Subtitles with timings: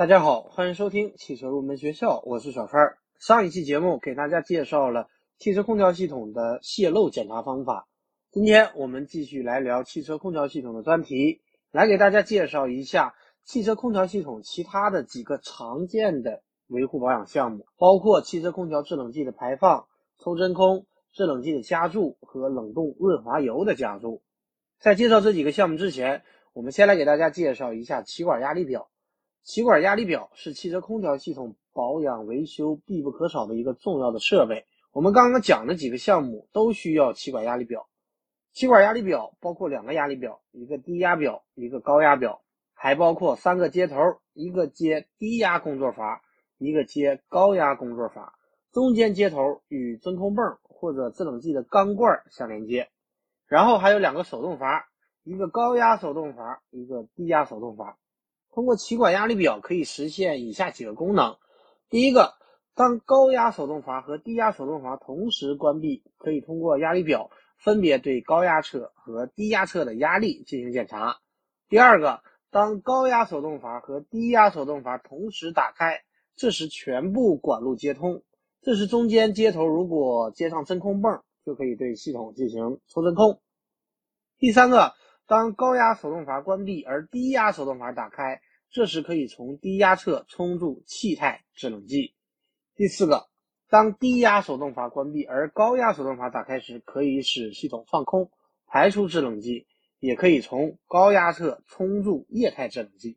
[0.00, 2.96] 大家好，欢迎收听汽车入门学校，我是小川。
[3.18, 7.86] 上一期节目给大家介绍了汽车空调系统的泄漏检查方法，
[8.30, 19.84] 今天我们继续来聊汽车空调系统的专题，来给大家介绍一下汽车空调系统其他的几个常见的维护保养项目，包括汽车空调制冷剂的排放、
[20.18, 24.22] 抽真空、制冷剂的加注和冷冻润滑油的加注。
[24.78, 26.22] 在介绍这几个项目之前，
[26.54, 28.88] 我们先来给大家介绍一下气管压力表。
[29.42, 34.66] 气管压力表是汽车空调系统保养维修必不可少的一个重要的设备。
[34.92, 37.88] 我们刚刚讲的几个项目都需要气管压力表。
[38.52, 42.42] 气管压力表包括两个压力表，一个低压表，一个高压表，
[42.74, 43.94] 还包括三个接头，
[44.32, 46.22] 一个接低压工作阀，
[46.58, 48.34] 一个接高压工作阀，
[48.72, 52.88] 中间接头与真空泵或者制冷剂的钢罐相连接。
[53.46, 54.88] 然后还有两个手动阀，
[55.22, 57.96] 一个高压手动阀，一个低压手动阀。
[58.52, 61.36] 通过气管压力表可以实现以下几个功能：
[61.88, 62.34] 第一个，
[62.74, 71.20] 当高压手动阀和低压手动阀同时关闭，可以通过压力表分别对高压侧和低压侧的压力进行检查；
[71.68, 76.02] 第二个，当高压手动阀和低压手动阀同时打开，
[76.34, 78.22] 这时全部管路接通，
[78.62, 83.38] 这时中间接头如果接上真空泵，就可以对系统进行抽真空；
[84.38, 84.92] 第三个。
[85.30, 92.16] 当高压手动阀关闭而低压手动阀打开，这时可以从低压侧充注气态制冷剂。
[92.74, 93.28] 第四个，
[93.68, 98.32] 当低压手动阀关闭而高压手动阀打开时，可以使系统放空，
[98.66, 99.68] 排出制冷剂，
[100.00, 103.16] 也可以从高压侧充注液态制冷剂。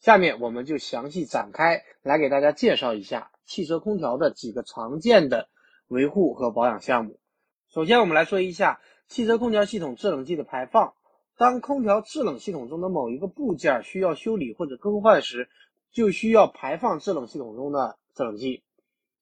[0.00, 5.50] 下面我们就详细展开来给大家介绍一下汽车空调的几个常见的
[5.86, 7.20] 维护和保养项目。
[7.68, 10.94] 首先，我们来说一下汽车空调系统制冷剂的排放。
[11.38, 15.50] 当空调制冷系统中的某一个部件需要修理或者更换时，
[15.92, 18.62] 就需要排放制冷系统中的制冷剂。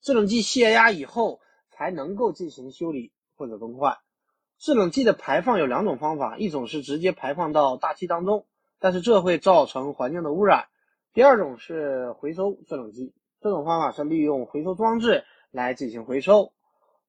[0.00, 1.40] 制冷剂泄压以后，
[1.70, 3.96] 才能够进行修理或者更换。
[4.58, 8.46] 制冷剂的排放有两种方法，一种是直接排放到大气当中，
[8.78, 10.68] 但是这会造成环境的污染；
[11.14, 16.52] 第二种是回收制冷剂，这种方法是利用回收装置来进行回收。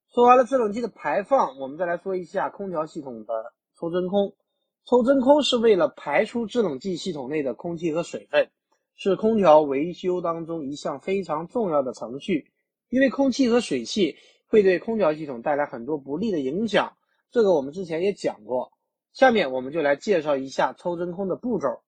[0.10, 4.34] 说完了制冷剂的排放，我们再来说一下空调系统的抽真空。
[4.88, 8.48] 抽真空是为了排出制冷剂系统内的空气和水分，
[8.96, 12.52] 是空调维修当中一项非常重要的程序。
[12.90, 14.16] 因为空气和水汽
[14.48, 16.96] 会对空调系统带来很多不利的影响，
[17.32, 18.72] 这个我们之前也讲过。
[19.12, 21.82] 下面我们就来介绍一下抽真空的步骤。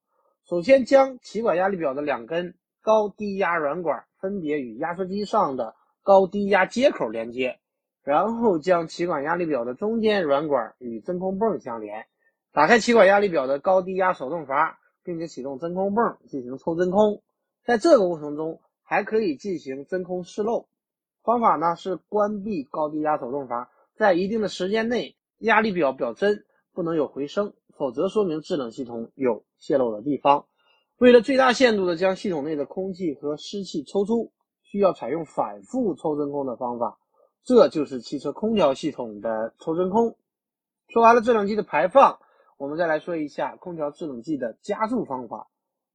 [0.49, 7.59] 首先将气管压力表的两根高低压软管分别与压缩机上的高低压接口连接，
[8.01, 12.07] 然后将气管压力表的中间软管与真空泵相连。
[12.57, 17.21] 打开气管压力表的高低压手动阀，并且启动真空泵进行抽真空。
[17.63, 20.67] 在这个过程中，还可以进行真空试漏。
[21.21, 30.47] 方法呢是关闭高低压手动阀，在一定的时间内，压力表表针不能有回声，否则说明制冷系统有泄漏的地方。
[30.97, 34.31] 为了最大限度的将系统内的空气和湿气抽出，
[34.63, 36.97] 需要采用反复抽真空的方法。
[37.43, 40.15] 这就是汽车空调系统的抽真空。
[40.87, 42.17] 说完了制冷剂的排放。
[42.57, 45.47] 我们再来说一下空调制冷剂的加注方法。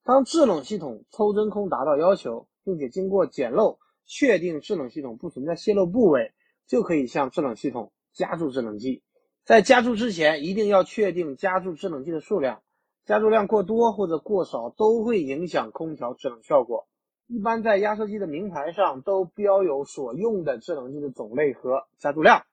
[0.05, 6.33] 当制冷系统抽真空达到要求，并且经过检漏确定制冷系统不存在泄漏部位，
[6.69, 9.03] 就可以向制冷系统加注制冷剂。
[9.45, 12.63] 在加注之前，一定要确定加注制冷剂的数量。
[13.05, 16.87] 加注量过多或者过少都会影响空调制冷效果。
[17.27, 22.45] 一般在压缩机的名牌上都标有所用的制冷剂的种类和加注量。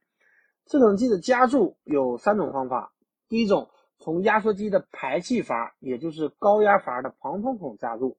[0.65, 2.91] 制冷剂的加注有三种方法，
[3.27, 3.69] 第一种。
[3.99, 8.17] 从压缩机的排气阀，也就是高压阀的旁通孔加入，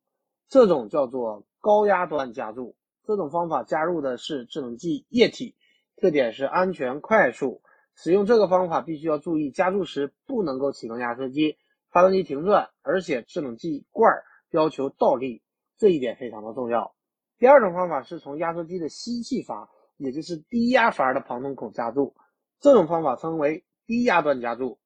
[0.49, 2.77] 这种叫做高压端加注。
[3.07, 5.57] 这种方法加入的是制冷剂液体，
[5.97, 7.63] 特点是安全快速。
[7.97, 11.57] 使用这个方法必须要注意，加注时不能够启动压缩机，
[11.91, 15.43] 发动机停转，而且制冷剂罐要求倒立，
[15.77, 16.95] 这一点非常的重要。
[17.39, 22.15] 第二种方法是从压缩机的吸气阀，也就是低压阀的旁通孔加注，
[22.61, 24.79] 这种方法称为低压端加注。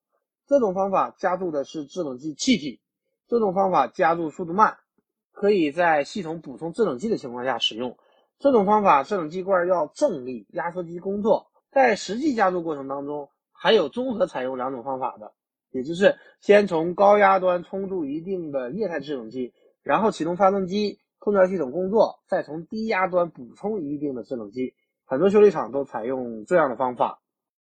[0.46, 2.81] 这种方法加注的是制冷剂气体，
[3.29, 4.76] 这种方法加注速度慢，
[5.32, 7.96] 可以在系统补充制冷剂的情况下使用。
[8.38, 11.46] 这种方法制冷剂罐要正立压缩机工作。
[11.70, 15.32] 在实际加注过程当中，还有综合采用两种方法的，
[15.70, 24.75] 也就是先从高压端充注一定的液态制冷剂，然后启动发动机，空调系统工作，再从低压端补充一定的制冷剂。
[25.05, 27.23] 很多修理厂都采用这样的方法。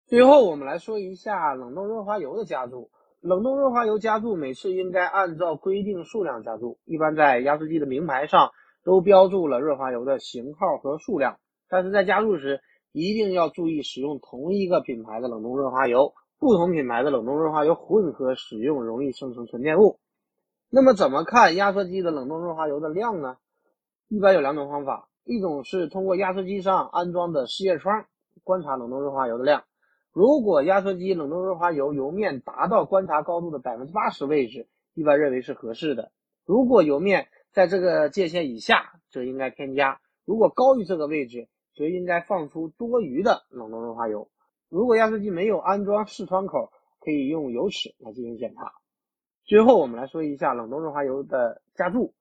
[0.09, 2.91] 最后，我们来说一下冷冻润滑油的加注。
[3.21, 8.53] 冷冻润滑油加注每次应该按照规定数量加注，一般在压缩机的名牌上
[8.85, 11.41] 都标注了润滑油的型号和数量。
[11.69, 12.61] 但是在加注时
[12.93, 19.99] 一定要注意使用同一个品牌的冷冻润滑油，不同品牌的冷冻润滑油混合使用容易生成沉淀物。
[20.71, 23.39] 那么怎么看压缩机的冷冻润滑油的量呢？
[24.07, 28.05] 一般有两种方法，一种是通过压缩机上安装的试验窗
[28.45, 29.65] 观察冷冻润滑油的量。
[30.17, 36.11] 如果压缩机冷冻润滑油油面达到观察高度的百分之八十位置，一般认为是合适的。
[36.47, 44.31] 如果油面在这个界限以下，则应该添加；如果高于这个位置，则应该放出多余的冷冻润滑油。
[44.71, 48.73] 如果压缩机没有安装试窗口，可以用油尺来进行检查。
[49.45, 52.15] 最后，我们来说一下冷冻润滑油的加注。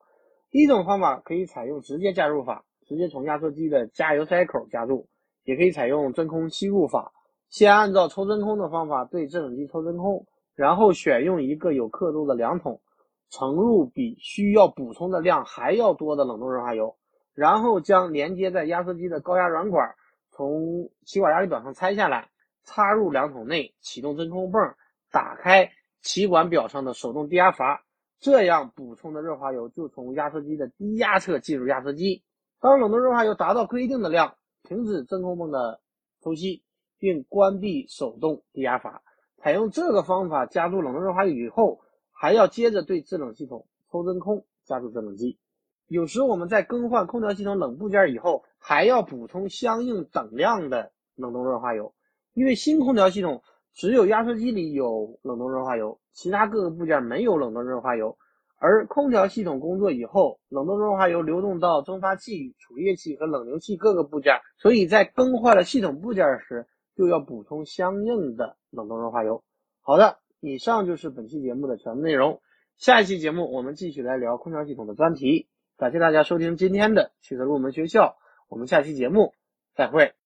[0.51, 5.07] 第一种方法可以采用直接加入法，直接从压缩机的加油塞口加注；
[5.45, 7.13] 也可以采用真空吸入法。
[7.49, 10.25] 先按照抽真空的方法对制冷剂抽真空，
[10.55, 12.81] 然后选用一个有刻度的量筒，
[13.29, 16.95] 盛入比需要补充的量还要多的冷冻润滑油，
[17.33, 19.95] 然后将连接在压缩机的高压软管
[20.31, 22.29] 从气管压力表上拆下来，
[22.63, 24.61] 插入量筒内，启动真空泵，
[25.11, 25.71] 打开
[26.01, 27.85] 气管表上的手动低压阀，
[28.19, 32.21] 这样补充的润滑油就从压缩机的低压侧进入压缩机。
[32.59, 35.79] 当冷冻润滑油达到规定的量，停止真空泵的
[36.21, 36.63] 抽吸。
[36.99, 39.01] 并关闭手动低压阀。
[39.37, 41.79] 采用这个方法加入冷冻润滑油以后，
[42.11, 45.37] 还要接着对制冷系统抽真空，加注制冷剂。
[45.87, 51.93] 有时我们在更换空调系统冷部件以后，还要补充相应等量的冷冻润滑油，
[52.33, 53.43] 因为新空调系统
[53.73, 58.17] 只有压缩机里有冷冻润滑油，其他各个部件没有冷冻润滑油。
[58.57, 66.65] 而空调系统工作以后，冷冻润滑油流动到蒸发器、储液器和冷凝器各个部件，所以在更换了系统部件时，
[66.95, 69.43] 就要补充相应的冷冻润滑油。
[69.81, 72.41] 好的，以上就是本期节目的全部内容。
[72.77, 75.47] 下一期节目我们继续来聊空调系统的专题。
[75.77, 78.15] 感谢大家收听今天的汽车入门学校，
[78.47, 79.33] 我们下期节目
[79.75, 80.13] 再会。